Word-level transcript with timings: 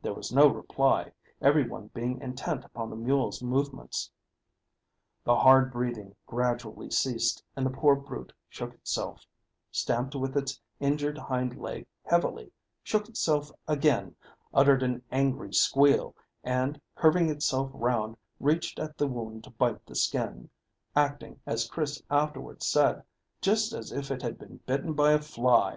There 0.00 0.14
was 0.14 0.32
no 0.32 0.46
reply, 0.46 1.12
every 1.42 1.68
one 1.68 1.88
being 1.88 2.22
intent 2.22 2.64
upon 2.64 2.88
the 2.88 2.96
mule's 2.96 3.42
movements. 3.42 4.10
The 5.24 5.36
hard 5.36 5.70
breathing 5.70 6.16
gradually 6.24 6.88
ceased, 6.90 7.42
and 7.54 7.66
the 7.66 7.70
poor 7.70 7.94
brute 7.94 8.32
shook 8.48 8.72
itself, 8.72 9.26
stamped 9.70 10.14
with 10.16 10.38
its 10.38 10.58
injured 10.80 11.18
hind 11.18 11.58
leg 11.60 11.86
heavily, 12.02 12.50
shook 12.82 13.10
itself 13.10 13.50
again, 13.66 14.16
uttered 14.54 14.82
an 14.82 15.02
angry 15.12 15.52
squeal, 15.52 16.16
and 16.42 16.80
curving 16.96 17.28
itself 17.28 17.70
round 17.74 18.16
reached 18.40 18.78
at 18.78 18.96
the 18.96 19.06
wound 19.06 19.44
to 19.44 19.50
bite 19.50 19.84
the 19.84 19.94
skin, 19.94 20.48
acting, 20.96 21.40
as 21.44 21.68
Chris 21.68 22.02
afterwards 22.10 22.66
said, 22.66 23.02
just 23.42 23.74
as 23.74 23.92
if 23.92 24.10
it 24.10 24.22
had 24.22 24.38
been 24.38 24.60
bitten 24.66 24.94
by 24.94 25.12
a 25.12 25.18
fly. 25.20 25.76